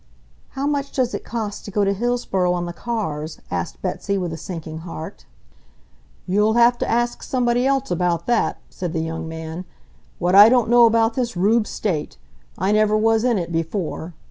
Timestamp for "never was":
12.71-13.23